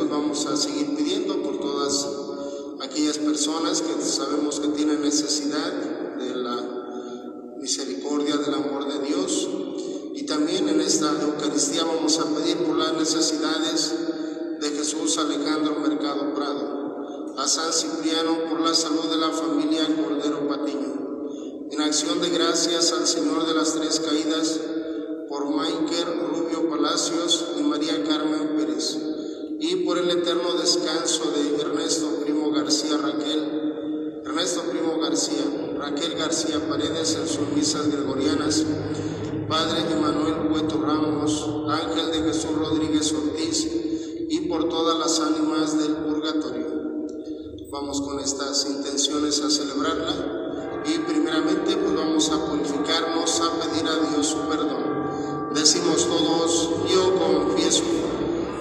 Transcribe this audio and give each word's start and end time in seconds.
pues 0.00 0.10
vamos 0.12 0.46
a 0.46 0.56
seguir 0.56 0.96
pidiendo 0.96 1.42
por 1.42 1.60
todas 1.60 2.06
aquellas 2.80 3.18
personas 3.18 3.82
que 3.82 4.02
sabemos 4.02 4.58
que 4.58 4.68
tienen 4.68 5.02
necesidad 5.02 5.72
de 6.18 6.36
la 6.36 7.56
misericordia, 7.58 8.38
del 8.38 8.54
amor 8.54 8.90
de 8.90 9.06
Dios, 9.06 9.46
y 10.14 10.22
también 10.24 10.70
en 10.70 10.80
esta 10.80 11.12
Eucaristía 11.20 11.84
vamos 11.84 12.18
a 12.18 12.24
pedir 12.34 12.56
por 12.64 12.78
las 12.78 12.94
necesidades 12.94 13.92
de 14.58 14.70
Jesús 14.70 15.18
Alejandro 15.18 15.78
Mercado 15.80 16.34
Prado, 16.34 17.34
a 17.36 17.46
San 17.46 17.70
Cipriano 17.70 18.48
por 18.48 18.60
la 18.60 18.72
salud 18.72 19.04
de 19.04 19.18
la 19.18 19.30
familia 19.32 19.82
Cordero 20.02 20.48
Patiño. 20.48 21.28
En 21.72 21.80
acción 21.82 22.22
de 22.22 22.30
gracias 22.30 22.90
al 22.92 23.06
Señor 23.06 23.46
de 23.46 23.52
las 23.52 23.74
Tres 23.74 24.00
Caídas, 24.00 24.60
por 25.28 25.50
Michael 25.50 26.20
Rubio 26.32 26.70
Palacios 26.70 27.48
y 27.58 27.62
María 27.62 28.02
Carmen 28.02 28.56
Pérez, 28.56 28.96
y 29.70 29.76
por 29.84 29.98
el 29.98 30.10
eterno 30.10 30.54
descanso 30.54 31.30
de 31.30 31.62
Ernesto 31.62 32.16
Primo 32.24 32.50
García 32.50 32.96
Raquel, 32.96 34.20
Ernesto 34.26 34.62
Primo 34.62 34.98
García, 35.00 35.44
Raquel 35.78 36.16
García 36.16 36.58
Paredes 36.68 37.14
en 37.14 37.28
sus 37.28 37.48
misas 37.54 37.86
gregorianas, 37.86 38.64
Padre 39.48 39.82
Emanuel 39.92 40.52
Hueto 40.52 40.80
Ramos, 40.82 41.48
Ángel 41.68 42.10
de 42.10 42.32
Jesús 42.32 42.50
Rodríguez 42.58 43.12
Ortiz 43.12 43.68
y 44.28 44.40
por 44.48 44.68
todas 44.68 44.98
las 44.98 45.20
ánimas 45.20 45.78
del 45.78 45.94
purgatorio. 45.98 46.66
Vamos 47.70 48.00
con 48.00 48.18
estas 48.18 48.66
intenciones 48.68 49.40
a 49.40 49.50
celebrarla 49.50 50.82
y 50.84 50.98
primeramente 50.98 51.76
pues 51.76 51.94
vamos 51.94 52.28
a 52.30 52.44
purificarnos, 52.44 53.40
a 53.40 53.60
pedir 53.60 53.86
a 53.86 54.10
Dios 54.10 54.26
su 54.26 54.38
perdón. 54.48 55.52
Decimos 55.54 56.08
todos, 56.08 56.70
yo 56.90 57.14
confieso 57.14 57.84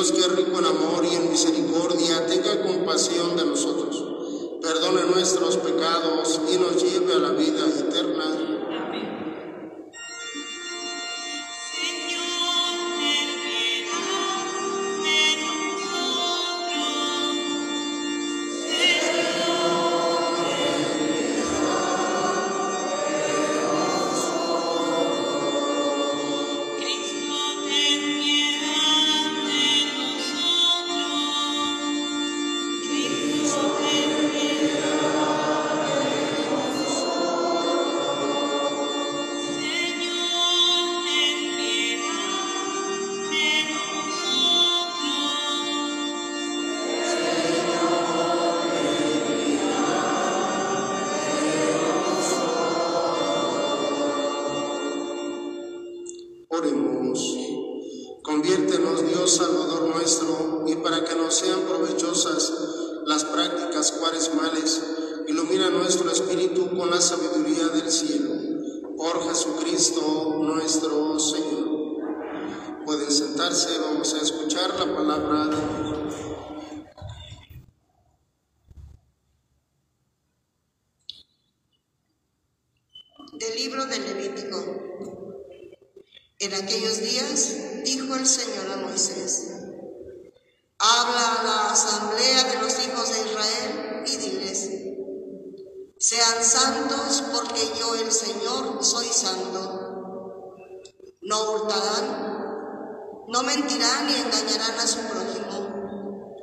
Dios 0.00 0.12
que 0.12 0.20
es 0.20 0.32
rico 0.34 0.58
en 0.58 0.64
amor 0.64 1.04
y 1.04 1.14
en 1.14 1.30
misericordia, 1.30 2.26
tenga 2.26 2.62
compasión 2.62 3.36
de 3.36 3.44
nosotros 3.44 4.02
perdone 4.62 5.02
nuestros 5.14 5.56
pecados 5.58 6.40
y 6.50 6.56
nos 6.58 6.82
lleve 6.82 7.14
a 7.14 7.18
la 7.18 7.30
vida 7.30 7.66
eterna. 7.66 8.24
Oremos. 56.60 57.38
Conviértenos, 58.22 59.08
Dios 59.08 59.30
Salvador 59.30 59.94
nuestro, 59.94 60.64
y 60.66 60.74
para 60.76 61.02
que 61.04 61.14
nos 61.14 61.34
sean 61.34 61.60
provechosas 61.62 62.52
las 63.06 63.24
prácticas 63.24 63.92
cuaresmales, 63.92 64.82
ilumina 65.26 65.70
nuestro 65.70 66.10
espíritu 66.10 66.68
con 66.76 66.90
la 66.90 67.00
sabiduría 67.00 67.68
del 67.68 67.90
cielo. 67.90 68.34
Por 68.94 69.26
Jesucristo 69.26 70.38
nuestro 70.42 71.18
Señor. 71.18 72.84
Pueden 72.84 73.10
sentarse, 73.10 73.78
vamos 73.80 74.12
a 74.12 74.20
escuchar 74.20 74.78
la 74.78 74.94
palabra 74.94 75.46
de 75.46 75.56
Dios. 75.56 76.14
Del 83.32 83.54
libro 83.56 83.86
del 83.86 84.02
Levítico. 84.02 85.09
En 86.42 86.54
aquellos 86.54 87.00
días 87.00 87.54
dijo 87.84 88.14
el 88.14 88.26
Señor 88.26 88.70
a 88.72 88.76
Moisés, 88.78 89.50
habla 90.78 91.32
a 91.32 91.44
la 91.44 91.70
asamblea 91.70 92.44
de 92.44 92.58
los 92.60 92.72
hijos 92.78 93.12
de 93.12 93.30
Israel 93.30 94.04
y 94.06 94.16
diles, 94.16 94.70
sean 95.98 96.42
santos 96.42 97.24
porque 97.30 97.60
yo 97.78 97.94
el 97.94 98.10
Señor 98.10 98.82
soy 98.82 99.04
santo. 99.08 100.56
No 101.20 101.52
hurtarán, 101.52 102.06
no 103.28 103.42
mentirán 103.42 104.06
ni 104.06 104.14
engañarán 104.14 104.80
a 104.80 104.86
su 104.86 105.00
prójimo. 105.00 106.34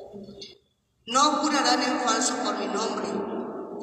No 1.07 1.21
jurarán 1.41 1.81
en 1.81 2.01
falso 2.01 2.35
por 2.43 2.55
mi 2.59 2.67
nombre. 2.67 3.07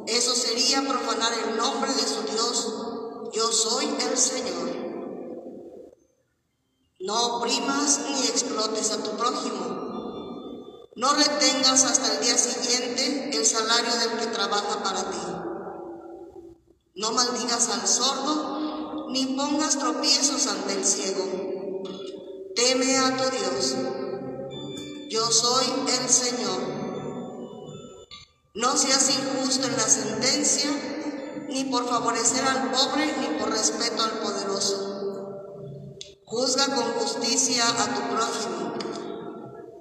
Eso 0.06 0.32
sería 0.36 0.80
profanar 0.82 1.32
el 1.32 1.56
nombre 1.56 1.92
de 1.92 2.06
su 2.06 2.22
Dios. 2.22 3.32
Yo 3.32 3.50
soy 3.50 3.86
el 3.86 4.16
Señor. 4.16 4.83
No 7.06 7.36
oprimas 7.36 8.00
ni 8.08 8.28
explotes 8.28 8.90
a 8.92 9.02
tu 9.02 9.10
prójimo. 9.10 10.88
No 10.96 11.12
retengas 11.12 11.84
hasta 11.84 12.14
el 12.14 12.24
día 12.24 12.38
siguiente 12.38 13.30
el 13.36 13.44
salario 13.44 13.94
del 13.94 14.18
que 14.20 14.26
trabaja 14.28 14.82
para 14.82 15.10
ti. 15.10 15.18
No 16.94 17.12
maldigas 17.12 17.68
al 17.68 17.86
sordo 17.86 19.08
ni 19.10 19.36
pongas 19.36 19.78
tropiezos 19.78 20.46
ante 20.46 20.72
el 20.72 20.84
ciego. 20.86 21.82
Teme 22.56 22.96
a 22.96 23.14
tu 23.18 23.36
Dios. 23.36 23.74
Yo 25.10 25.30
soy 25.30 25.66
el 25.86 26.08
Señor. 26.08 26.60
No 28.54 28.78
seas 28.78 29.10
injusto 29.10 29.66
en 29.66 29.76
la 29.76 29.88
sentencia, 29.90 30.70
ni 31.50 31.64
por 31.64 31.86
favorecer 31.86 32.46
al 32.46 32.70
pobre, 32.70 33.14
ni 33.20 33.38
por 33.38 33.50
respeto 33.50 34.02
al 34.02 34.10
poderoso. 34.20 34.33
Juzga 36.36 36.66
con 36.74 36.94
justicia 36.94 37.64
a 37.64 37.94
tu 37.94 38.00
prójimo. 38.12 38.74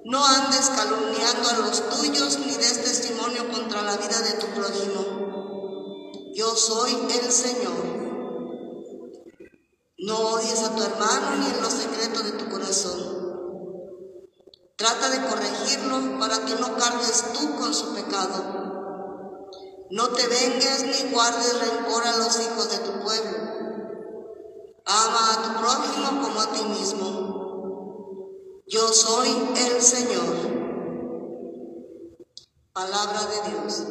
No 0.04 0.24
andes 0.24 0.70
calumniando 0.70 1.48
a 1.48 1.58
los 1.66 1.82
tuyos 1.90 2.38
ni 2.38 2.54
des 2.54 2.84
testimonio 2.84 3.50
contra 3.50 3.82
la 3.82 3.96
vida 3.96 4.20
de 4.20 4.34
tu 4.34 4.46
prójimo. 4.54 6.12
Yo 6.32 6.54
soy 6.54 6.92
el 7.10 7.32
Señor. 7.32 7.84
No 9.98 10.16
odies 10.16 10.60
a 10.60 10.76
tu 10.76 10.82
hermano 10.84 11.38
ni 11.38 11.46
en 11.46 11.60
los 11.60 11.72
secretos 11.72 12.22
de 12.22 12.32
tu 12.38 12.48
corazón. 12.48 13.00
Trata 14.76 15.10
de 15.10 15.26
corregirlo 15.26 16.20
para 16.20 16.38
que 16.44 16.54
no 16.54 16.76
cargues 16.76 17.32
tú 17.32 17.56
con 17.56 17.74
su 17.74 17.94
pecado. 17.94 19.50
No 19.90 20.08
te 20.10 20.28
vengues 20.28 20.84
ni 20.84 21.10
guardes 21.10 21.58
rencor 21.58 22.06
a 22.06 22.16
los 22.18 22.38
hijos 22.38 22.70
de 22.70 22.78
tu 22.78 23.02
pueblo. 23.02 23.63
Ama 24.86 25.32
a 25.32 25.42
tu 25.42 25.50
prójimo 25.60 26.22
como 26.22 26.40
a 26.40 26.52
ti 26.52 26.62
mismo. 26.64 27.08
Yo 28.66 28.88
soy 28.88 29.28
el 29.56 29.80
Señor. 29.80 30.36
Palabra 32.72 33.20
de 33.24 33.50
Dios. 33.50 33.84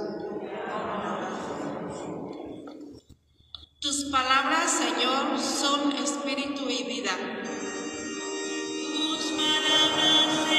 Tus 3.82 4.06
palabras, 4.06 4.72
Señor, 4.72 5.40
son 5.40 5.92
espíritu 5.94 6.70
y 6.70 6.84
vida. 6.84 7.12
Tus 8.94 9.32
palabras, 9.32 10.53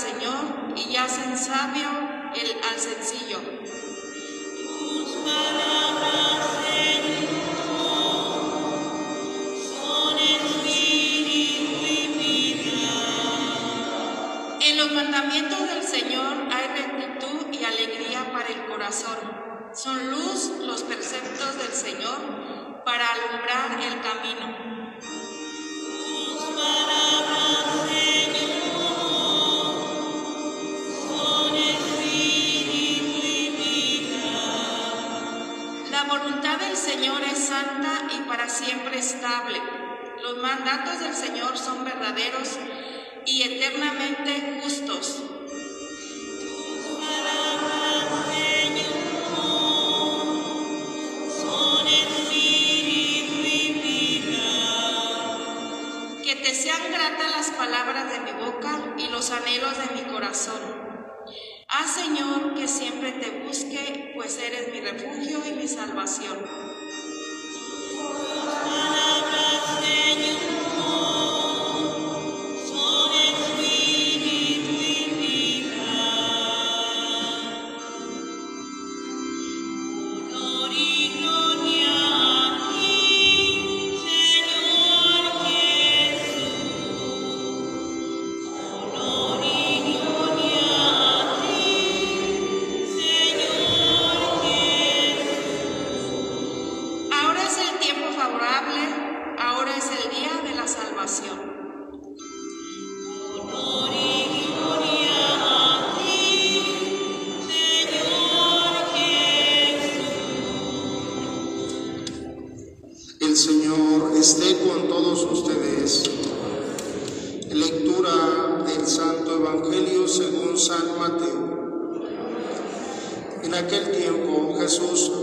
Señor 0.00 0.72
y 0.76 0.96
hacen 0.96 1.36
sabio 1.36 1.90
el, 2.34 2.56
al 2.64 2.80
sencillo. 2.80 3.38
palabras 57.60 58.10
de 58.10 58.20
mi 58.20 58.32
boca 58.42 58.94
y 58.96 59.08
los 59.08 59.30
anhelos 59.30 59.76
de 59.76 59.94
mi 59.94 60.10
corazón. 60.10 60.62
Haz, 61.68 61.90
Señor, 61.92 62.54
que 62.54 62.66
siempre 62.66 63.12
te 63.12 63.44
busque, 63.44 64.12
pues 64.14 64.38
eres 64.38 64.72
mi 64.72 64.80
refugio 64.80 65.42
y 65.46 65.52
mi 65.52 65.68
salvación. 65.68 66.38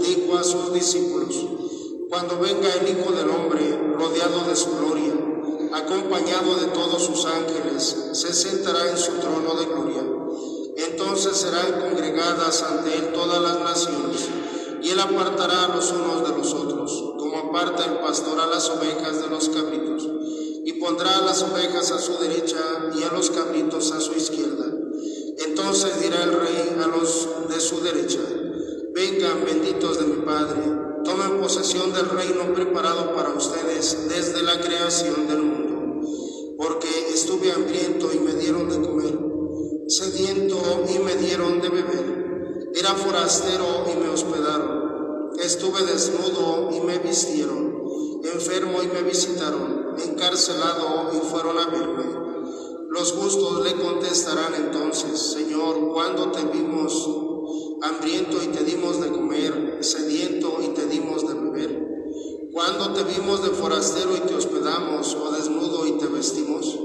dijo 0.07 0.37
a 0.37 0.43
sus 0.43 0.73
discípulos, 0.73 1.35
cuando 2.09 2.39
venga 2.39 2.73
el 2.73 2.87
Hijo 2.87 3.11
del 3.11 3.29
Hombre 3.29 3.77
rodeado 3.97 4.47
de 4.47 4.55
su 4.55 4.69
gloria, 4.77 5.13
acompañado 5.73 6.55
de 6.55 6.67
todos 6.67 7.03
sus 7.03 7.25
ángeles, 7.25 7.95
se 8.13 8.33
sentará 8.33 8.89
en 8.89 8.97
su 8.97 9.13
trono 9.13 9.53
de 9.55 9.65
gloria. 9.65 10.03
Entonces 10.77 11.35
serán 11.35 11.81
congregadas 11.81 12.63
ante 12.63 12.95
él 12.95 13.11
todas 13.13 13.41
las 13.41 13.59
naciones, 13.59 14.29
y 14.81 14.89
él 14.89 14.99
apartará 14.99 15.65
a 15.65 15.75
los 15.75 15.91
unos 15.91 16.29
de 16.29 16.37
los 16.37 16.53
otros, 16.53 17.15
como 17.17 17.37
aparta 17.49 17.85
el 17.85 17.99
pastor 17.99 18.39
a 18.39 18.47
las 18.47 18.69
ovejas 18.69 19.21
de 19.21 19.27
los 19.27 19.49
cabritos, 19.49 20.07
y 20.63 20.73
pondrá 20.73 21.17
a 21.17 21.25
las 21.25 21.43
ovejas 21.43 21.91
a 21.91 21.99
su 21.99 22.17
derecha 22.19 22.57
y 22.95 23.03
a 23.03 23.11
los 23.11 23.29
cabritos 23.31 23.91
a 23.91 23.99
su 23.99 24.13
izquierda. 24.13 24.65
Entonces 25.39 25.99
dirá 26.01 26.23
el 26.23 26.33
rey 26.39 26.77
a 26.81 26.87
los 26.87 27.27
de 27.49 27.59
su 27.59 27.81
derecha, 27.81 28.19
benditos 29.25 29.99
de 29.99 30.05
mi 30.05 30.25
Padre. 30.25 30.61
Tomen 31.03 31.41
posesión 31.41 31.91
del 31.91 32.09
reino 32.09 32.53
preparado 32.53 33.15
para 33.15 33.29
ustedes 33.29 34.07
desde 34.09 34.43
la 34.43 34.59
creación 34.59 35.27
del 35.27 35.41
mundo, 35.41 36.01
porque 36.57 36.87
estuve 37.13 37.51
hambriento 37.51 38.13
y 38.13 38.19
me 38.19 38.33
dieron 38.33 38.69
de 38.69 38.87
comer, 38.87 39.17
sediento 39.87 40.57
y 40.93 40.99
me 40.99 41.15
dieron 41.15 41.61
de 41.61 41.69
beber, 41.69 42.71
era 42.75 42.93
forastero 42.93 43.85
y 43.91 43.97
me 43.97 44.09
hospedaron, 44.09 45.31
estuve 45.41 45.83
desnudo 45.83 46.69
y 46.75 46.81
me 46.81 46.99
vistieron, 46.99 47.73
enfermo 48.23 48.83
y 48.83 48.87
me 48.87 49.01
visitaron, 49.01 49.95
encarcelado 49.97 51.11
y 51.13 51.27
fueron 51.27 51.57
a 51.57 51.67
verme. 51.67 52.27
Los 52.89 53.13
justos 53.13 53.63
le 53.63 53.73
contestarán 53.75 54.53
entonces, 54.55 55.19
Señor, 55.19 55.91
¿cuándo 55.93 56.31
te 56.31 56.43
vimos? 56.45 57.26
hambriento 57.81 58.41
y 58.43 58.47
te 58.47 58.63
dimos 58.63 59.01
de 59.01 59.09
comer, 59.09 59.77
sediento 59.81 60.59
y 60.63 60.69
te 60.69 60.85
dimos 60.87 61.27
de 61.27 61.33
beber? 61.33 61.87
¿Cuándo 62.51 62.93
te 62.93 63.03
vimos 63.03 63.43
de 63.43 63.49
forastero 63.49 64.15
y 64.15 64.21
te 64.21 64.33
hospedamos, 64.33 65.15
o 65.15 65.31
desnudo 65.31 65.85
y 65.85 65.91
te 65.93 66.07
vestimos? 66.07 66.77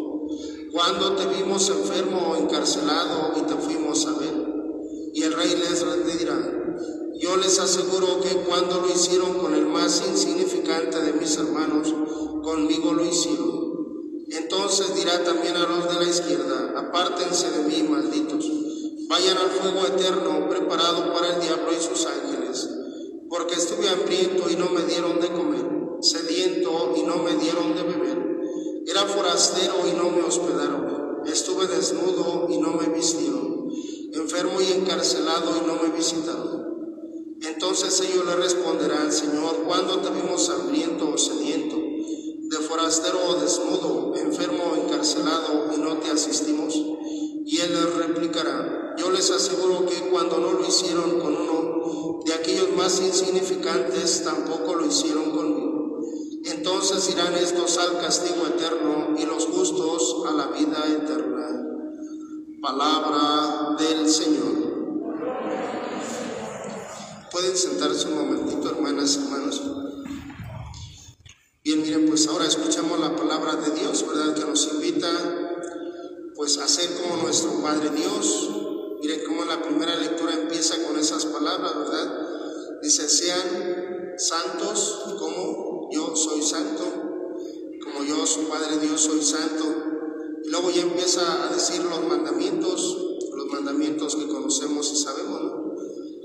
¿Cuándo 0.71 1.13
te 1.17 1.27
vimos 1.27 1.69
enfermo 1.71 2.33
o 2.33 2.37
encarcelado 2.37 3.33
y 3.37 3.43
te 3.43 3.55
fuimos 3.55 4.07
a 4.07 4.19
ver? 4.19 4.35
Y 5.15 5.23
el 5.23 5.33
rey 5.33 5.55
les 5.57 6.19
dirá, 6.19 6.63
yo 7.21 7.37
les 7.37 7.59
aseguro 7.59 8.21
que 8.21 8.37
cuando 8.49 8.81
lo 8.81 8.89
hicieron 8.89 9.35
con 9.39 9.55
el 9.55 9.67
más 9.67 10.03
insignificante 10.09 11.01
de 11.01 11.13
mis 11.15 11.37
hermanos, 11.37 11.95
conmigo 12.43 12.93
lo 12.93 13.05
hicieron. 13.05 13.63
Entonces 14.29 14.95
dirá 14.95 15.23
también 15.25 15.57
a 15.57 15.67
los 15.67 15.89
de 15.89 16.05
la 16.05 16.11
izquierda, 16.11 16.75
apártense 16.77 17.51
de 17.51 17.69
mí, 17.69 17.89
malditos 17.89 18.62
vayan 19.12 19.37
al 19.37 19.50
fuego 19.50 19.87
eterno 19.88 20.49
preparado 20.49 21.12
para 21.12 21.35
el 21.35 21.42
diablo 21.42 21.71
y 21.71 21.83
sus 21.83 22.07
ángeles, 22.07 22.66
porque 23.28 23.57
estuve 23.57 23.90
hambriento 23.90 24.49
y 24.49 24.57
no 24.57 24.71
me 24.71 24.85
dieron 24.85 25.21
de 25.21 25.28
comer, 25.28 25.66
sediento 26.00 26.95
y 26.97 27.02
no 27.02 27.19
me 27.19 27.35
dieron 27.35 27.75
de 27.75 27.83
beber, 27.83 28.40
era 28.87 29.02
forastero 29.02 29.75
y 29.87 29.95
no 29.95 30.09
me 30.09 30.23
hospedaron, 30.23 31.26
estuve 31.26 31.66
desnudo 31.66 32.47
y 32.49 32.57
no 32.57 32.73
me 32.73 32.87
vistieron, 32.87 33.69
enfermo 34.14 34.62
y 34.62 34.73
encarcelado 34.73 35.59
y 35.62 35.66
no 35.66 35.75
me 35.83 35.95
visitaron. 35.95 36.62
Entonces 37.42 38.00
ellos 38.00 38.25
le 38.25 38.37
responderán, 38.37 39.12
Señor, 39.12 39.64
¿cuándo 39.66 39.99
te 39.99 40.09
vimos 40.09 40.49
hambriento 40.49 41.11
o 41.11 41.19
sediento, 41.19 41.76
de 41.76 42.57
forastero 42.66 43.19
o 43.28 43.35
desnudo, 43.35 44.14
enfermo 44.16 44.73
o 44.73 44.76
encarcelado 44.83 45.69
y 45.76 45.81
no 45.81 45.99
te 45.99 46.11
asistimos? 46.11 46.92
Y 47.45 47.59
él 47.59 47.73
les 47.73 47.95
replicará, 47.95 48.95
yo 48.97 49.11
les 49.11 49.31
aseguro 49.31 49.87
que 49.87 50.11
cuando 50.11 50.39
no 50.39 50.53
lo 50.53 50.67
hicieron 50.67 51.19
con 51.21 51.35
uno 51.35 52.21
de 52.25 52.35
aquellos 52.35 52.71
más 52.77 53.01
insignificantes, 53.01 54.23
tampoco 54.25 54.75
lo 54.75 54.87
hicieron 54.87 55.31
conmigo. 55.31 56.01
Entonces 56.45 57.11
irán 57.11 57.35
estos 57.35 57.79
al 57.79 58.01
castigo 58.01 58.47
eterno 58.47 59.15
y 59.17 59.25
los 59.25 59.47
justos 59.47 60.25
a 60.29 60.33
la 60.33 60.47
vida 60.49 60.85
eterna. 60.89 61.49
Palabra 62.61 63.77
del 63.79 64.09
Señor. 64.09 64.73
Pueden 67.31 67.57
sentarse 67.57 68.09
un 68.09 68.15
momentito, 68.15 68.71
hermanas, 68.71 69.17
y 69.17 69.25
hermanos. 69.25 69.63
Bien, 71.65 71.81
miren, 71.81 72.07
pues 72.07 72.27
ahora 72.29 72.47
escuchamos 72.47 73.01
la 73.01 73.17
palabra 73.17 73.57
de 73.57 73.71
Dios, 73.71 74.05
¿verdad? 74.07 74.35
Que 74.35 74.45
nos 74.45 74.73
invita 74.75 75.52
pues 76.35 76.59
hacer 76.59 76.89
como 77.01 77.23
nuestro 77.23 77.61
Padre 77.62 77.91
Dios. 77.91 78.51
Miren 79.01 79.21
cómo 79.27 79.45
la 79.45 79.62
primera 79.62 79.97
lectura 79.97 80.33
empieza 80.35 80.77
con 80.87 80.99
esas 80.99 81.27
palabras, 81.27 81.77
¿verdad? 81.77 82.29
Dice, 82.83 83.09
sean 83.09 84.15
santos 84.17 85.17
como 85.19 85.89
yo 85.93 86.17
soy 86.17 86.43
santo, 86.43 86.85
como 87.85 88.05
yo, 88.05 88.27
su 88.27 88.49
Padre 88.49 88.79
Dios, 88.79 89.01
soy 89.01 89.23
santo. 89.23 89.65
Y 90.45 90.49
luego 90.49 90.71
ya 90.71 90.83
empieza 90.83 91.45
a 91.45 91.53
decir 91.53 91.83
los 91.85 92.03
mandamientos, 92.09 92.99
los 93.35 93.47
mandamientos 93.47 94.17
que 94.17 94.27
conocemos 94.27 94.91
y 94.93 94.97
sabemos. 94.97 95.43
¿no? 95.43 95.62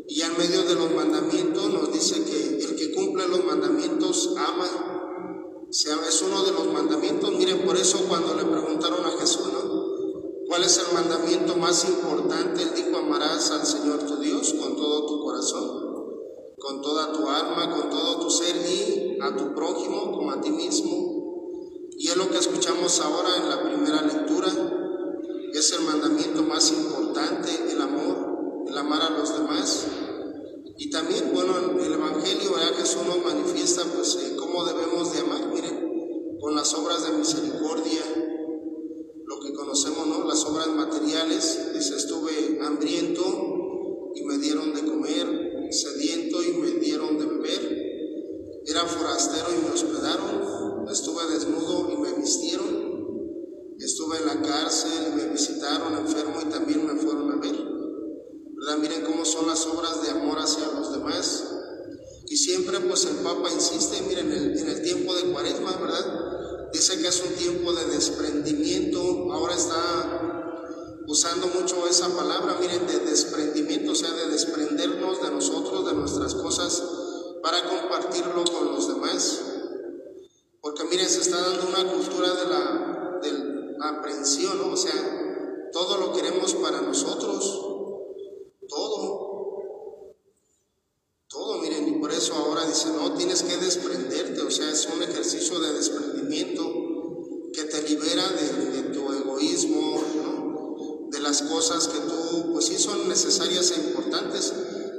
Y 0.08 0.22
en 0.22 0.38
medio 0.38 0.64
de 0.64 0.76
los 0.76 0.92
mandamientos 0.94 1.72
nos 1.72 1.92
dice 1.92 2.24
que 2.24 2.64
el 2.64 2.76
que 2.76 2.94
cumple 2.94 3.28
los 3.28 3.44
mandamientos 3.44 4.34
ama. 4.38 5.68
O 5.70 5.74
sea, 5.74 5.98
es 6.08 6.22
uno 6.22 6.44
de 6.44 6.54
los 6.54 6.74
mandamientos. 6.74 7.30
Miren, 7.34 7.66
por 7.66 7.76
eso 7.76 8.00
cuando 8.08 8.34
le 8.36 8.46
preguntaron 8.46 9.06
a 9.06 9.20
Jesús, 9.20 9.48
¿no? 9.52 9.87
¿Cuál 10.48 10.64
es 10.64 10.78
el 10.78 10.94
mandamiento 10.94 11.58
más 11.58 11.84
importante? 11.84 12.64
Él 12.64 12.72
dijo, 12.74 12.98
amarás 12.98 13.52
al 13.52 13.66
Señor 13.66 14.00
tu 14.04 14.16
Dios 14.16 14.54
con 14.54 14.78
todo 14.78 15.06
tu 15.06 15.20
corazón, 15.20 16.56
con 16.58 16.82
toda 16.82 17.12
tu 17.12 17.28
alma, 17.28 17.70
con 17.70 17.90
todo 17.90 18.20
tu 18.20 18.30
ser 18.30 18.56
y 18.56 19.18
a 19.22 19.36
tu 19.36 19.54
prójimo 19.54 20.12
como 20.14 20.32
a 20.32 20.40
ti 20.40 20.50
mismo. 20.52 21.90
Y 21.98 22.08
es 22.08 22.16
lo 22.16 22.30
que 22.30 22.38
escuchamos 22.38 22.98
ahora 23.02 23.36
en 23.36 23.50
la 23.50 23.62
primera 23.62 24.02
lectura. 24.04 24.48
Es 25.52 25.72
el 25.74 25.82
mandamiento 25.82 26.44
más 26.44 26.72
importante, 26.72 27.50
el 27.70 27.82
amor, 27.82 28.66
el 28.68 28.78
amar 28.78 29.02
a 29.02 29.10
los 29.10 29.34
demás. 29.38 29.86
Y 30.78 30.90
también, 30.90 31.32
bueno, 31.34 31.58
en 31.58 31.80
el 31.80 31.94
Evangelio, 31.94 32.52
¿verdad? 32.54 32.74
Jesús 32.78 33.02
nos 33.06 33.22
manifiesta, 33.26 33.84
pues, 33.94 34.16
eh, 34.16 34.36
cómo 34.38 34.64
debemos 34.64 35.12
de 35.12 35.20
amar, 35.20 35.48
miren, 35.48 36.38
con 36.40 36.56
las 36.56 36.74
obras 36.76 37.04
de 37.04 37.18
misericordia, 37.18 38.02
que 39.48 39.54
conocemos, 39.54 40.08
¿no? 40.08 40.28
Las 40.28 40.44
obras 40.46 40.68
materiales, 40.68 41.74
dice, 41.74 41.96
estuve 41.96 42.60
hambriento 42.62 44.12
y 44.14 44.24
me 44.24 44.38
dieron 44.38 44.74
de 44.74 44.84
comer, 44.84 45.70
sediento 45.72 46.44
y 46.44 46.54
me 46.58 46.72
dieron 46.80 47.18
de 47.18 47.26
beber, 47.26 47.88
era 48.66 48.86
forastero 48.86 49.48
y 49.58 49.64
me 49.64 49.74
hospedaron, 49.74 50.88
estuve 50.92 51.32
desnudo 51.32 51.90
y 51.92 51.98
me 51.98 52.14
vistieron, 52.20 53.76
estuve 53.80 54.18
en 54.18 54.26
la 54.26 54.42
cárcel 54.42 55.14
y 55.14 55.16
me 55.16 55.26
visitaron, 55.30 55.98
enfermo 55.98 56.42
y 56.42 56.50
también 56.50 56.86
me 56.86 57.00
fueron 57.00 57.32
a 57.32 57.36
ver. 57.38 57.78
Miren 58.82 59.06
cómo 59.06 59.24
son 59.24 59.48
las 59.48 59.66
obras 59.66 60.04
de 60.04 60.10
amor 60.10 60.38
hacia 60.40 60.68
los 60.74 60.92
demás. 60.92 61.46
Y 62.28 62.36
siempre 62.36 62.80
pues 62.82 63.06
el 63.06 63.16
Papa 63.18 63.50
insiste, 63.50 64.02
miren, 64.10 64.30
en 64.30 64.52
el, 64.52 64.58
en 64.60 64.70
el 64.70 64.82
tiempo 64.82 65.16
de 65.16 65.32
cuaresma, 65.32 65.78
¿verdad? 65.78 66.37
Dice 66.74 67.00
que 67.00 67.08
es 67.08 67.24
un 67.24 67.34
tiempo 67.34 67.74
de 67.74 67.86
desprendimiento. 67.86 69.32
Ahora 69.32 69.56
está 69.56 71.04
usando 71.08 71.48
mucho 71.48 71.88
esa 71.88 72.10
palabra, 72.10 72.58
miren, 72.60 72.86
de 72.86 73.00
desprendimiento, 73.00 73.92
o 73.92 73.96
sea, 73.96 74.12
de 74.12 74.28
desprendernos 74.28 75.22
de 75.22 75.32
nosotros, 75.32 75.86
de 75.86 75.94
nuestras 75.94 76.36
cosas, 76.36 76.84
para 77.42 77.64
compartirlo 77.64 78.44
con 78.44 78.74
los 78.74 78.88
demás. 78.88 79.42
Porque 80.62 80.84
miren, 80.86 81.10
se 81.10 81.22
está 81.22 81.40
dando 81.40 81.68
una 81.68 81.92
cultura 81.92 82.34
de 82.34 82.46
la, 82.48 83.20
de 83.22 83.32
la 83.78 83.90
aprehensión, 83.90 84.58
¿no? 84.58 84.74
O 84.74 84.78
sea, 84.78 85.70
todo 85.72 85.98
lo 85.98 86.14
queremos 86.14 86.54
para 86.56 86.82
nosotros 86.82 87.68
todo. 88.68 90.16
Todo, 91.28 91.58
miren, 91.60 91.88
y 91.88 91.92
por 92.00 92.12
eso 92.12 92.34
ahora 92.34 92.66
dice, 92.66 92.90
no, 92.90 93.14
tienes 93.14 93.44
que 93.44 93.58
desprenderte, 93.58 94.42
o 94.42 94.52
sea, 94.52 94.72
es 94.72 94.88
un 94.88 95.04
ejercicio 95.04 95.60
de 95.60 95.74
desprendimiento 95.74 96.57
de, 98.44 98.84
tu 98.94 99.12
egoísmo, 99.14 100.02
¿no? 100.16 101.10
de 101.12 101.20
las 101.20 101.42
cosas 101.44 101.88
que 101.88 102.00
tú, 102.00 102.54
pues 102.54 102.66
sí 102.66 102.78
son 102.78 103.08
necesarias 103.08 103.72
e 103.72 103.90
importantes. 103.90 104.54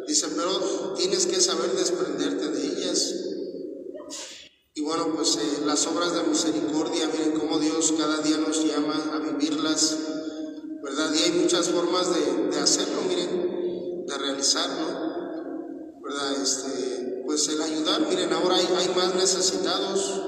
Dice, 0.07 0.29
pero 0.35 0.95
tienes 0.95 1.27
que 1.27 1.41
saber 1.41 1.73
desprenderte 1.73 2.49
de 2.49 2.67
ellas. 2.67 3.15
Y 4.75 4.81
bueno, 4.81 5.13
pues 5.15 5.37
eh, 5.37 5.63
las 5.67 5.87
obras 5.87 6.15
de 6.15 6.23
misericordia, 6.23 7.11
miren 7.13 7.39
cómo 7.39 7.59
Dios 7.59 7.93
cada 7.99 8.19
día 8.19 8.39
nos 8.39 8.65
llama 8.65 9.11
a 9.13 9.19
vivirlas, 9.19 9.97
¿verdad? 10.83 11.13
Y 11.15 11.23
hay 11.25 11.33
muchas 11.33 11.69
formas 11.69 12.09
de, 12.15 12.59
hacerlo, 12.59 13.03
miren 13.09 14.07
de 14.07 14.19
realizar, 14.19 14.69
¿no? 14.71 16.01
¿Verdad? 16.03 16.43
Este, 16.43 17.23
pues 17.27 17.49
el 17.49 17.61
ayudar, 17.61 18.07
miren, 18.09 18.33
ahora 18.33 18.57
hay, 18.57 18.69
hay 18.79 18.95
más 18.95 19.15
necesitados, 19.15 20.28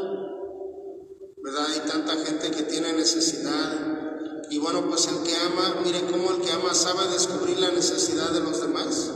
¿verdad? 1.50 1.66
Hay 1.72 1.80
tanta 1.80 2.16
gente 2.24 2.50
que 2.50 2.62
tiene 2.62 2.92
necesidad. 2.92 4.46
Y 4.50 4.58
bueno, 4.58 4.86
pues 4.88 5.06
el 5.08 5.22
que 5.22 5.36
ama, 5.36 5.80
miren 5.84 6.06
cómo 6.06 6.30
el 6.30 6.42
que 6.42 6.52
ama 6.52 6.74
sabe 6.74 7.08
descubrir 7.12 7.58
la 7.58 7.70
necesidad 7.70 8.30
de 8.30 8.40
los 8.40 8.60
demás. 8.60 9.10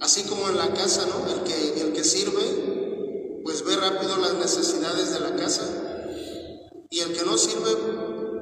Así 0.00 0.22
como 0.24 0.48
en 0.48 0.56
la 0.56 0.72
casa, 0.72 1.06
¿no? 1.06 1.32
El 1.32 1.42
que, 1.42 1.80
el 1.80 1.92
que 1.92 2.04
sirve, 2.04 3.40
pues 3.44 3.64
ve 3.64 3.76
rápido 3.76 4.16
las 4.18 4.34
necesidades 4.34 5.12
de 5.12 5.20
la 5.20 5.36
casa. 5.36 5.62
Y 6.90 7.00
el 7.00 7.12
que 7.12 7.24
no 7.24 7.36
sirve, 7.38 7.76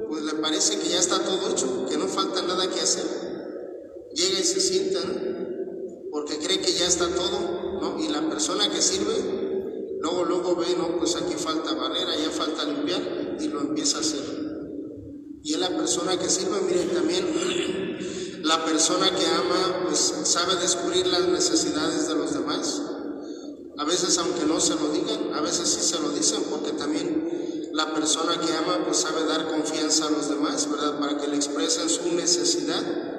pues 0.09 0.23
le 0.23 0.33
parece 0.35 0.77
que 0.79 0.89
ya 0.89 0.99
está 0.99 1.19
todo 1.19 1.51
hecho, 1.51 1.85
que 1.89 1.97
no 1.97 2.07
falta 2.07 2.41
nada 2.41 2.69
que 2.69 2.81
hacer 2.81 3.31
llega 4.13 4.39
y 4.39 4.43
se 4.43 4.59
sienta, 4.59 4.99
porque 6.11 6.37
cree 6.37 6.59
que 6.59 6.73
ya 6.73 6.87
está 6.87 7.07
todo. 7.07 7.61
Y 7.99 8.09
la 8.09 8.29
persona 8.29 8.69
que 8.69 8.81
sirve, 8.81 9.40
luego, 10.11 10.25
luego 10.25 10.55
ve, 10.55 10.75
no, 10.77 10.97
pues 10.97 11.15
aquí 11.15 11.33
falta 11.35 11.73
barrera, 11.73 12.15
ya 12.15 12.29
falta 12.29 12.63
limpiar, 12.65 13.37
y 13.39 13.47
lo 13.47 13.61
empieza 13.61 13.97
a 13.97 14.01
hacer. 14.01 14.23
Y 15.43 15.53
es 15.53 15.59
la 15.59 15.69
persona 15.69 16.17
que 16.17 16.29
sirve, 16.29 16.61
miren, 16.61 16.89
también 16.89 18.41
la 18.43 18.63
persona 18.65 19.09
que 19.09 19.25
ama, 19.25 19.85
pues 19.85 20.13
sabe 20.23 20.55
descubrir 20.55 21.07
las 21.07 21.27
necesidades 21.27 22.07
de 22.07 22.15
los 22.15 22.33
demás. 22.33 22.81
A 23.77 23.85
veces, 23.85 24.17
aunque 24.17 24.45
no 24.45 24.59
se 24.59 24.75
lo 24.75 24.89
digan, 24.89 25.33
a 25.33 25.41
veces 25.41 25.69
sí 25.69 25.81
se 25.81 25.99
lo 26.01 26.09
dicen, 26.09 26.43
porque 26.49 26.71
también 26.71 27.69
la 27.73 27.93
persona 27.93 28.39
que 28.39 28.53
ama, 28.53 28.83
pues 28.85 28.97
sabe 28.97 29.23
dar 29.25 29.47
confianza 29.47 30.07
a 30.07 30.11
los 30.11 30.29
demás, 30.29 30.69
¿verdad? 30.69 30.99
Para 30.99 31.17
que 31.17 31.27
le 31.27 31.37
expresen 31.37 31.89
su 31.89 32.13
necesidad 32.13 33.11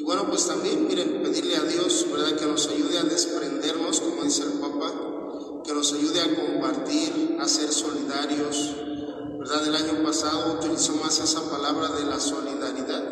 y 0.00 0.02
bueno, 0.02 0.26
pues 0.26 0.46
también, 0.46 0.86
miren, 0.88 1.22
pedirle 1.22 1.56
a 1.56 1.62
Dios, 1.64 2.06
¿verdad? 2.10 2.34
Que 2.34 2.46
nos 2.46 2.66
ayude 2.68 2.96
a 2.96 3.02
desprendernos, 3.02 4.00
como 4.00 4.24
dice 4.24 4.44
el 4.44 4.52
Papa, 4.52 4.94
que 5.70 5.76
nos 5.76 5.92
ayude 5.92 6.20
a 6.20 6.34
compartir, 6.34 7.38
a 7.40 7.46
ser 7.46 7.72
solidarios, 7.72 8.74
¿verdad? 9.38 9.68
El 9.68 9.76
año 9.76 10.02
pasado 10.02 10.58
utilizó 10.58 10.96
más 10.96 11.20
esa 11.20 11.48
palabra 11.48 11.90
de 11.90 12.06
la 12.06 12.18
solidaridad, 12.18 13.04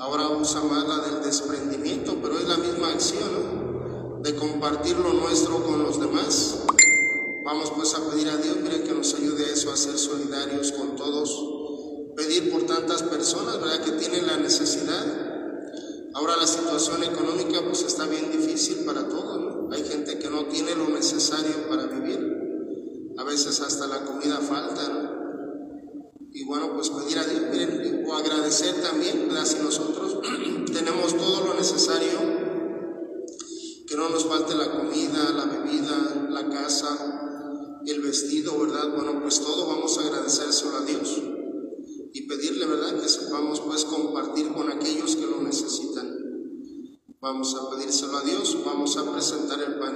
ahora 0.00 0.30
usa 0.30 0.60
más 0.62 0.88
la 0.88 0.98
del 1.06 1.22
desprendimiento, 1.22 2.16
pero 2.20 2.36
es 2.36 2.48
la 2.48 2.56
misma 2.56 2.88
acción, 2.88 3.30
¿no? 3.32 4.20
De 4.22 4.34
compartir 4.34 4.96
lo 4.96 5.12
nuestro 5.12 5.62
con 5.62 5.84
los 5.84 6.00
demás. 6.00 6.64
Vamos 7.44 7.70
pues 7.76 7.94
a 7.94 8.10
pedir 8.10 8.28
a 8.28 8.38
Dios, 8.38 8.56
miren, 8.56 8.82
que 8.82 8.92
nos 8.92 9.14
ayude 9.14 9.44
a 9.44 9.52
eso, 9.52 9.70
a 9.70 9.76
ser 9.76 9.96
solidarios 9.96 10.72
con 10.72 10.96
todos, 10.96 11.30
pedir 12.16 12.50
por 12.50 12.66
tantas 12.66 13.04
personas, 13.04 13.60
¿verdad? 13.60 13.84
Que 13.84 13.92
tienen 13.92 14.26
la 14.26 14.36
necesidad 14.36 15.32
Ahora 16.14 16.36
la 16.36 16.46
situación 16.46 17.02
económica 17.04 17.62
pues 17.64 17.82
está 17.84 18.06
bien 18.06 18.30
difícil 18.30 18.84
para 18.84 19.08
todos. 19.08 19.41
Hay 19.72 19.84
gente 19.84 20.18
que 20.18 20.28
no 20.28 20.44
tiene 20.46 20.74
lo 20.74 20.88
necesario 20.90 21.66
para 21.68 21.86
vivir. 21.86 23.14
A 23.16 23.24
veces 23.24 23.60
hasta 23.60 23.86
la 23.86 24.04
comida 24.04 24.36
falta, 24.38 24.88
¿no? 24.88 25.12
Y 26.34 26.44
bueno, 26.44 26.72
pues 26.74 26.90
pedir 26.90 27.18
a 27.18 27.24
Dios, 27.24 27.42
miren, 27.50 28.04
o 28.06 28.14
agradecer 28.14 28.82
también, 28.82 29.28
¿verdad? 29.28 29.46
Si 29.46 29.62
nosotros 29.62 30.18
tenemos 30.72 31.16
todo 31.16 31.46
lo 31.46 31.54
necesario, 31.54 32.18
que 33.86 33.96
no 33.96 34.08
nos 34.10 34.26
falte 34.26 34.54
la 34.54 34.70
comida, 34.72 35.30
la 35.34 35.46
bebida, 35.46 36.28
la 36.30 36.48
casa, 36.48 37.80
el 37.86 38.00
vestido, 38.00 38.58
¿verdad? 38.58 38.94
Bueno, 38.94 39.20
pues 39.22 39.40
todo 39.40 39.66
vamos 39.66 39.98
a 39.98 40.02
agradecérselo 40.02 40.76
a 40.78 40.84
Dios 40.84 41.22
y 42.14 42.26
pedirle, 42.26 42.66
¿verdad?, 42.66 43.00
que 43.00 43.08
sepamos 43.08 43.60
pues 43.60 43.84
compartir 43.84 44.52
con 44.52 44.70
aquellos 44.70 45.16
que. 45.16 45.31
Vamos 47.22 47.54
a 47.54 47.70
pedírselo 47.70 48.18
a 48.18 48.22
Dios, 48.22 48.58
vamos 48.64 48.96
a 48.96 49.12
presentar 49.12 49.60
el 49.60 49.78
pan 49.78 49.94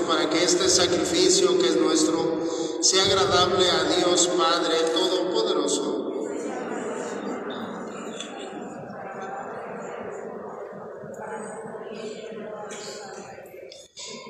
para 0.00 0.28
que 0.30 0.42
este 0.42 0.68
sacrificio 0.68 1.58
que 1.58 1.68
es 1.68 1.76
nuestro 1.76 2.40
sea 2.80 3.04
agradable 3.04 3.68
a 3.70 3.84
Dios 3.84 4.28
Padre 4.36 4.76
Todopoderoso. 4.94 6.12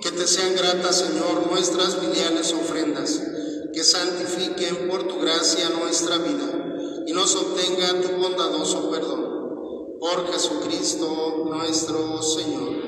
Que 0.02 0.10
te 0.12 0.26
sean 0.26 0.54
gratas, 0.54 0.96
Señor, 0.98 1.46
nuestras 1.50 1.96
filiales 1.96 2.52
ofrendas, 2.52 3.20
que 3.72 3.84
santifiquen 3.84 4.88
por 4.88 5.06
tu 5.08 5.18
gracia 5.20 5.68
nuestra 5.70 6.18
vida 6.18 7.04
y 7.06 7.12
nos 7.12 7.34
obtenga 7.36 8.00
tu 8.00 8.16
bondadoso 8.16 8.90
perdón. 8.90 9.98
Por 10.00 10.32
Jesucristo 10.32 11.44
nuestro 11.46 12.22
Señor. 12.22 12.87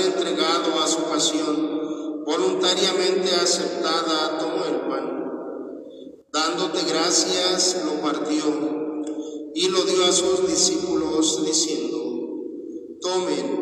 entregado 0.00 0.78
a 0.82 0.86
su 0.86 1.02
pasión, 1.04 2.24
voluntariamente 2.24 3.34
aceptada, 3.34 4.38
tomó 4.38 4.64
el 4.64 4.88
pan. 4.88 5.24
Dándote 6.32 6.84
gracias, 6.88 7.84
lo 7.84 8.00
partió 8.02 8.44
y 9.54 9.68
lo 9.68 9.84
dio 9.84 10.04
a 10.04 10.12
sus 10.12 10.46
discípulos 10.46 11.44
diciendo, 11.46 11.96
tomen 13.00 13.55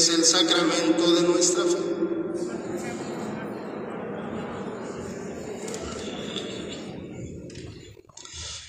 es 0.00 0.08
el 0.08 0.24
sacramento 0.24 1.12
de 1.12 1.20
nuestra 1.28 1.62
fe. 1.62 1.76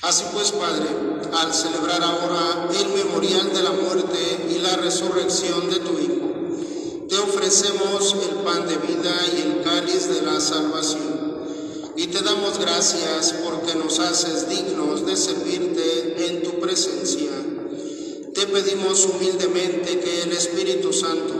Así 0.02 0.26
pues, 0.34 0.52
Padre, 0.52 0.88
al 1.32 1.54
celebrar 1.54 2.04
ahora 2.04 2.67
el 2.78 2.89
memorial 2.89 3.54
de 3.54 3.63
la 3.63 3.72
muerte 3.72 4.46
y 4.50 4.60
la 4.60 4.76
resurrección 4.76 5.70
de 5.70 5.80
tu 5.80 5.98
Hijo, 6.00 7.08
te 7.08 7.17
ofrecemos 7.17 8.13
el 8.30 8.36
pan 8.44 8.67
de 8.67 8.76
vida 8.76 9.15
y 9.34 9.41
el 9.41 9.63
cáliz 9.63 10.10
de 10.10 10.24
la 10.24 10.41
salvación. 10.41 11.46
Y 11.96 12.08
te 12.08 12.22
damos 12.24 12.60
gracias 12.60 13.36
porque 13.46 13.76
nos 13.76 14.00
haces 14.00 14.50
dignos 14.50 15.06
de 15.06 15.15
servirte 15.15 16.28
en 16.28 16.44
tu 16.44 16.60
presencia. 16.60 17.31
Te 18.41 18.47
pedimos 18.47 19.06
humildemente 19.06 19.99
que 19.99 20.23
el 20.23 20.32
Espíritu 20.32 20.91
Santo 20.91 21.32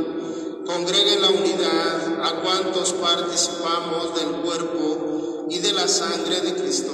congregue 0.68 1.20
la 1.20 1.32
unidad 1.32 2.22
a 2.24 2.42
cuantos 2.44 2.94
participamos 2.94 4.14
del 4.14 4.42
cuerpo 4.44 5.48
y 5.50 5.58
de 5.58 5.74
la 5.74 5.88
sangre 5.88 6.42
de 6.42 6.54
Cristo. 6.54 6.92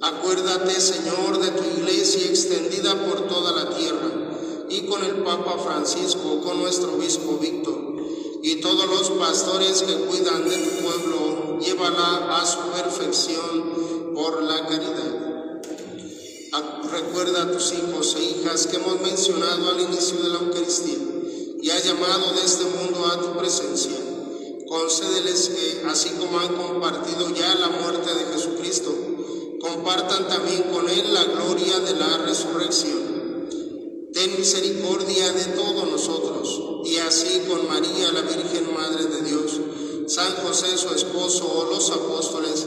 Acuérdate, 0.00 0.80
Señor, 0.80 1.38
de 1.40 1.50
tu 1.50 1.78
iglesia 1.78 2.24
extendida 2.30 2.94
por 3.04 3.28
toda 3.28 3.64
la 3.64 3.76
tierra 3.76 4.64
y 4.70 4.86
con 4.86 5.04
el 5.04 5.16
Papa 5.16 5.58
Francisco, 5.62 6.40
con 6.42 6.60
nuestro 6.60 6.94
obispo 6.94 7.36
Víctor 7.38 7.96
y 8.42 8.62
todos 8.62 8.86
los 8.86 9.10
pastores 9.18 9.82
que 9.82 9.92
cuidan 10.06 10.48
de 10.48 10.56
tu 10.56 10.70
pueblo, 10.86 11.58
llévala 11.60 12.40
a 12.40 12.46
su 12.46 12.60
perfección 12.70 14.14
por 14.14 14.42
la 14.42 14.66
caridad. 14.66 15.15
Recuerda 16.90 17.42
a 17.42 17.52
tus 17.52 17.72
hijos 17.72 18.16
e 18.16 18.22
hijas 18.22 18.66
que 18.66 18.76
hemos 18.76 19.00
mencionado 19.00 19.70
al 19.70 19.80
inicio 19.80 20.22
de 20.22 20.28
la 20.28 20.38
Eucaristía 20.38 20.98
y 21.60 21.70
ha 21.70 21.82
llamado 21.82 22.32
de 22.32 22.44
este 22.44 22.64
mundo 22.64 23.06
a 23.06 23.20
tu 23.20 23.38
presencia. 23.38 23.96
Concédeles 24.68 25.50
que, 25.50 25.86
así 25.88 26.10
como 26.10 26.38
han 26.38 26.54
compartido 26.54 27.28
ya 27.34 27.54
la 27.56 27.68
muerte 27.68 28.14
de 28.14 28.32
Jesucristo, 28.32 28.94
compartan 29.60 30.28
también 30.28 30.64
con 30.72 30.88
Él 30.88 31.12
la 31.12 31.24
gloria 31.24 31.80
de 31.80 31.94
la 31.94 32.18
resurrección. 32.18 33.48
Ten 34.12 34.38
misericordia 34.38 35.32
de 35.32 35.44
todos 35.46 35.90
nosotros, 35.90 36.62
y 36.84 36.96
así 36.98 37.42
con 37.48 37.68
María, 37.68 38.12
la 38.12 38.22
Virgen 38.22 38.72
Madre 38.74 39.06
de 39.06 39.22
Dios, 39.22 39.60
San 40.06 40.36
José, 40.36 40.78
su 40.78 40.94
esposo, 40.94 41.68
los 41.70 41.90
apóstoles, 41.90 42.66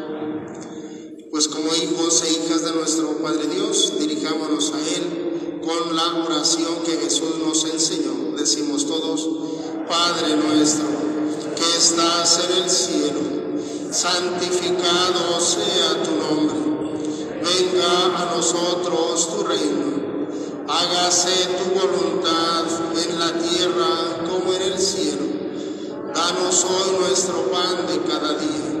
Pues 1.31 1.47
como 1.47 1.73
hijos 1.73 2.23
e 2.23 2.33
hijas 2.33 2.65
de 2.65 2.73
nuestro 2.73 3.07
Padre 3.19 3.47
Dios, 3.47 3.93
dirijámonos 3.97 4.73
a 4.73 4.79
Él 4.81 5.61
con 5.63 5.95
la 5.95 6.25
oración 6.25 6.83
que 6.85 6.97
Jesús 6.97 7.37
nos 7.41 7.63
enseñó. 7.63 8.35
Decimos 8.37 8.85
todos, 8.85 9.29
Padre 9.87 10.35
nuestro, 10.35 10.87
que 11.55 11.77
estás 11.77 12.37
en 12.37 12.63
el 12.63 12.69
cielo, 12.69 13.21
santificado 13.91 15.39
sea 15.39 16.03
tu 16.03 16.11
nombre. 16.17 16.99
Venga 17.41 18.23
a 18.23 18.35
nosotros 18.35 19.29
tu 19.33 19.43
reino. 19.45 20.67
Hágase 20.67 21.47
tu 21.63 21.79
voluntad 21.79 22.65
en 23.05 23.19
la 23.19 23.31
tierra 23.39 24.27
como 24.29 24.53
en 24.53 24.61
el 24.63 24.77
cielo. 24.77 25.23
Danos 26.13 26.65
hoy 26.65 26.99
nuestro 26.99 27.49
pan 27.49 27.87
de 27.87 28.01
cada 28.11 28.33
día 28.37 28.80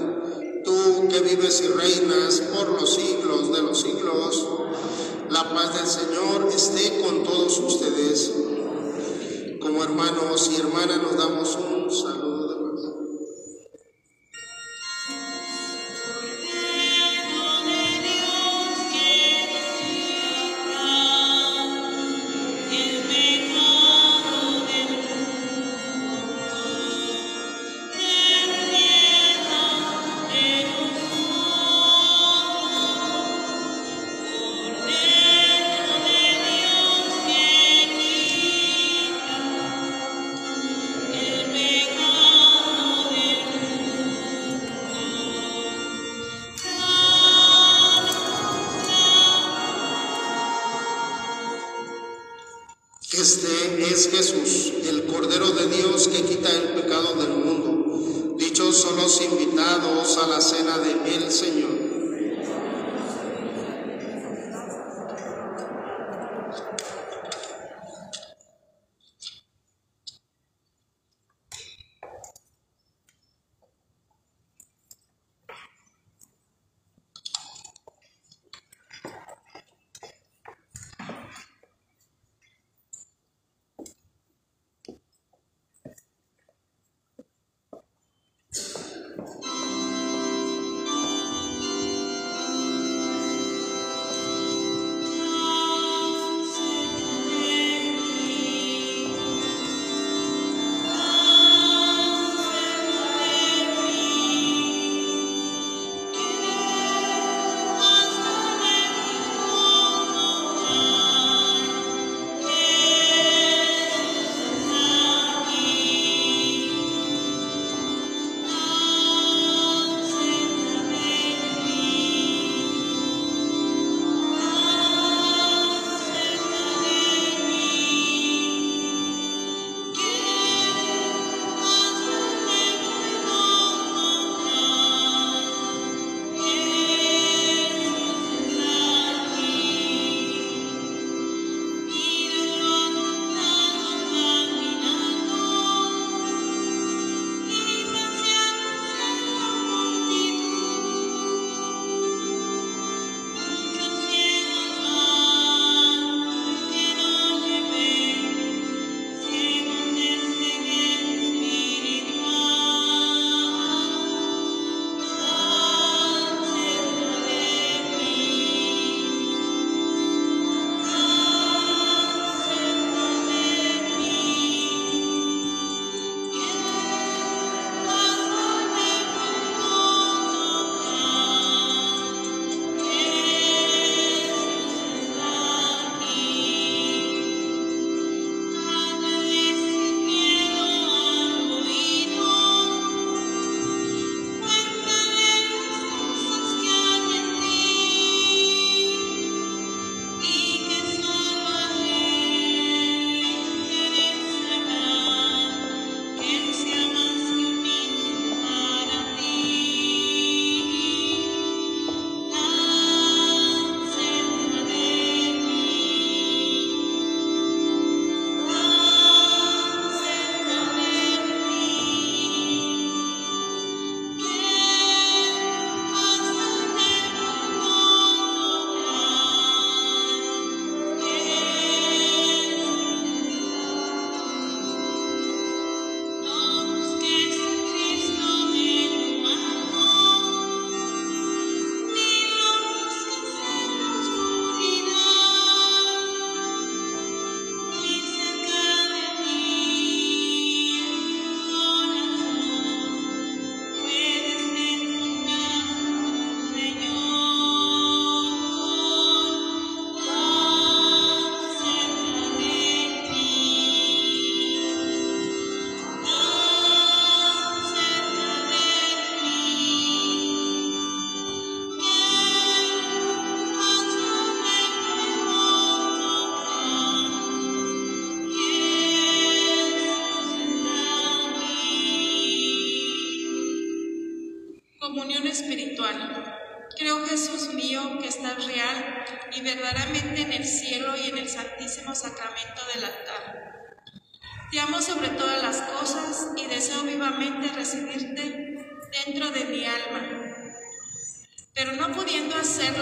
tú 0.71 1.07
que 1.09 1.19
vives 1.19 1.61
y 1.61 1.67
reinas 1.67 2.41
por 2.55 2.69
los 2.69 2.93
siglos 2.93 3.51
de 3.51 3.61
los 3.61 3.81
siglos, 3.81 4.47
la 5.29 5.49
paz 5.53 5.75
del 5.75 5.87
Señor 5.87 6.49
esté 6.53 7.01
con 7.01 7.23
todos 7.23 7.59
ustedes. 7.59 8.31
Como 9.59 9.83
hermanos 9.83 10.49
y 10.53 10.59
hermanas 10.59 10.97
nos 11.01 11.17
damos 11.17 11.55
un 11.55 11.91
saludo. 11.91 12.20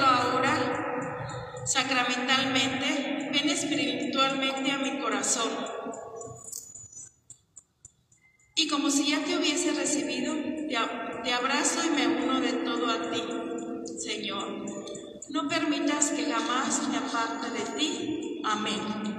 Ahora, 0.06 1.64
sacramentalmente, 1.66 3.30
ven 3.32 3.50
espiritualmente 3.50 4.72
a 4.72 4.78
mi 4.78 5.00
corazón. 5.00 5.50
Y 8.56 8.68
como 8.68 8.90
si 8.92 9.12
ya 9.12 9.24
te 9.24 9.38
hubiese 9.38 9.72
recibido, 9.72 10.34
te, 10.68 11.34
abrazo 11.34 11.80
y 11.86 11.90
me 11.92 12.08
uno 12.08 12.42
de 12.42 12.54
todo 12.54 12.88
a 12.92 13.10
ti. 13.10 13.24
Señor. 13.98 14.66
No 15.30 15.48
permitas 15.48 16.10
que 16.10 16.26
jamás 16.26 16.88
me 16.90 16.98
aparte 16.98 17.52
de 17.52 17.78
ti. 17.78 18.42
Amén. 18.44 19.19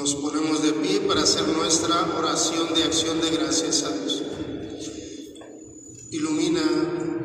Nos 0.00 0.14
ponemos 0.14 0.62
de 0.62 0.72
pie 0.72 1.00
para 1.00 1.24
hacer 1.24 1.46
nuestra 1.48 2.16
oración 2.16 2.72
de 2.72 2.84
acción 2.84 3.20
de 3.20 3.32
gracias 3.32 3.82
a 3.82 3.90
Dios. 3.90 4.22
Ilumina, 6.10 6.62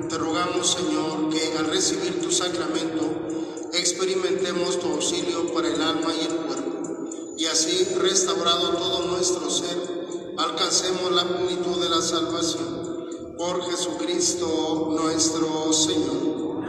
te 0.09 0.17
rogamos 0.17 0.71
Señor 0.71 1.29
que 1.29 1.57
al 1.57 1.67
recibir 1.67 2.21
tu 2.21 2.29
sacramento 2.29 3.29
experimentemos 3.71 4.77
tu 4.81 4.88
auxilio 4.88 5.53
para 5.53 5.69
el 5.69 5.81
alma 5.81 6.13
y 6.21 6.25
el 6.25 6.35
cuerpo, 6.35 7.09
y 7.38 7.45
así 7.45 7.88
restaurado 7.97 8.71
todo 8.71 9.07
nuestro 9.07 9.49
ser, 9.49 10.35
alcancemos 10.38 11.13
la 11.13 11.23
plenitud 11.29 11.81
de 11.81 11.88
la 11.88 12.01
salvación. 12.01 13.07
Por 13.38 13.71
Jesucristo 13.71 14.97
nuestro 14.99 15.71
Señor. 15.71 16.61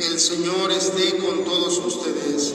El 0.00 0.18
Señor 0.18 0.72
esté 0.72 1.16
con 1.18 1.44
todos 1.44 1.78
ustedes 1.78 2.54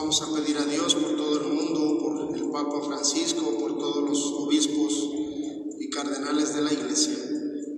Vamos 0.00 0.22
a 0.22 0.34
pedir 0.34 0.56
a 0.56 0.64
Dios 0.64 0.94
por 0.94 1.14
todo 1.14 1.42
el 1.42 1.52
mundo, 1.52 1.98
por 1.98 2.34
el 2.34 2.50
Papa 2.50 2.80
Francisco, 2.86 3.58
por 3.58 3.76
todos 3.76 4.08
los 4.08 4.32
obispos 4.32 5.10
y 5.78 5.90
cardenales 5.90 6.54
de 6.54 6.62
la 6.62 6.72
Iglesia. 6.72 7.18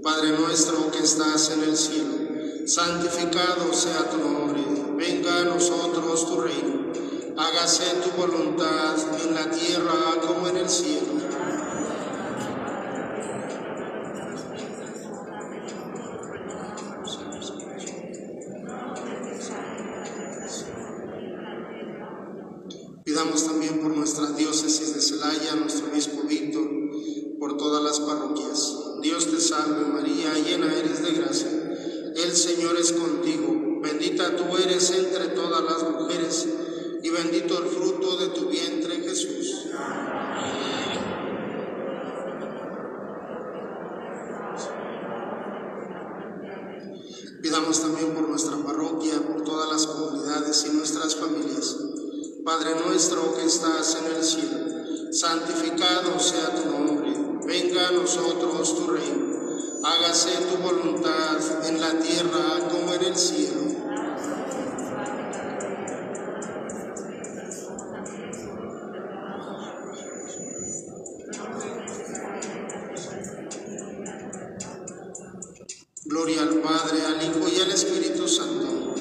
Padre 0.04 0.38
nuestro 0.38 0.88
que 0.92 1.00
estás 1.00 1.50
en 1.50 1.64
el 1.64 1.76
cielo, 1.76 2.14
santificado 2.64 3.72
sea 3.72 4.08
tu 4.08 4.18
nombre, 4.18 4.62
venga 4.96 5.40
a 5.40 5.44
nosotros 5.46 6.28
tu 6.28 6.40
reino, 6.40 6.92
hágase 7.36 7.86
tu 8.04 8.10
voluntad 8.16 8.94
en 9.20 9.34
la 9.34 9.50
tierra 9.50 10.20
como 10.24 10.46
en 10.46 10.58
el 10.58 10.70
cielo. 10.70 11.22
Pidamos 23.12 23.44
también 23.44 23.80
por 23.80 23.94
nuestra 23.94 24.30
diócesis 24.32 24.94
de 24.94 25.00
Celaya, 25.02 25.56
nuestro 25.56 25.88
obispo 25.92 26.22
Víctor, 26.22 26.66
por 27.38 27.58
todas 27.58 27.84
las 27.84 28.00
parroquias. 28.00 28.74
Dios 29.02 29.26
te 29.26 29.38
salve 29.38 29.84
María, 29.84 30.32
llena 30.32 30.74
eres 30.74 31.02
de 31.02 31.12
gracia. 31.12 31.50
El 32.14 32.32
Señor 32.32 32.76
es 32.78 32.92
contigo. 32.92 33.80
Bendita 33.82 34.34
tú 34.34 34.56
eres 34.56 34.90
entre 34.92 35.26
todas 35.34 35.62
las 35.62 35.90
mujeres 35.90 36.48
y 37.02 37.10
bendito 37.10 37.58
el 37.58 37.68
fruto 37.68 38.16
de 38.16 38.28
tu 38.28 38.48
vientre 38.48 38.96
Jesús. 39.00 39.66
Pidamos 47.42 47.78
también 47.82 48.14
por 48.14 48.26
nuestra 48.26 48.56
parroquia, 48.56 49.20
por 49.26 49.42
todas 49.42 49.70
las 49.70 49.86
comunidades 49.86 50.64
y 50.66 50.76
nuestras 50.76 51.14
familias 51.16 51.76
Padre 52.44 52.74
nuestro 52.84 53.34
que 53.36 53.44
estás 53.44 53.96
en 54.00 54.16
el 54.16 54.24
cielo, 54.24 55.12
santificado 55.12 56.18
sea 56.18 56.52
tu 56.56 56.68
nombre, 56.70 57.14
venga 57.46 57.86
a 57.86 57.92
nosotros 57.92 58.74
tu 58.74 58.88
reino, 58.88 59.38
hágase 59.84 60.30
tu 60.50 60.56
voluntad 60.60 61.38
en 61.68 61.80
la 61.80 61.92
cielo. 63.16 63.62
Gloria 76.04 76.42
al 76.42 76.60
Padre, 76.60 77.06
al 77.06 77.22
Hijo 77.22 77.48
y 77.48 77.60
al 77.60 77.70
Espíritu 77.70 78.28
Santo 78.28 78.92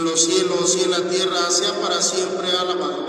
en 0.00 0.04
los 0.04 0.20
cielos 0.20 0.76
y 0.76 0.84
en 0.84 0.90
la 0.90 1.10
tierra, 1.10 1.50
sea 1.50 1.80
para 1.80 2.00
siempre 2.00 2.50
alabado. 2.52 3.06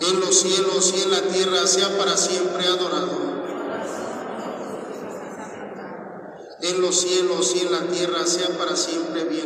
En 0.00 0.20
los 0.20 0.40
cielos 0.40 0.94
y 0.96 1.02
en 1.02 1.10
la 1.10 1.22
tierra, 1.22 1.66
sea 1.66 1.96
para 1.96 2.16
siempre 2.16 2.66
adorado. 2.66 3.36
En 6.60 6.80
los 6.96 7.04
cielos 7.04 7.54
y 7.54 7.60
en 7.60 7.72
la 7.72 7.86
tierra, 7.88 8.26
sea 8.26 8.48
para 8.56 8.74
siempre 8.74 9.24
bien. 9.24 9.45